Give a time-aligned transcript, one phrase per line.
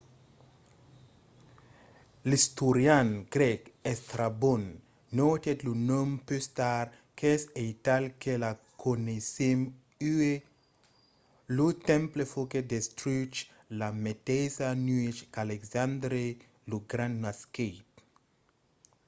[2.29, 3.61] l'istorian grèc
[3.91, 4.63] estrabon
[5.19, 8.51] notèt lo nom pus tard qu'es aital que lo
[8.83, 9.59] coneissèm
[10.13, 10.35] uèi.
[11.55, 13.35] lo temple foguèt destruch
[13.79, 16.21] la meteissa nuèch qu'alexandre
[16.69, 17.85] lo grand nasquèt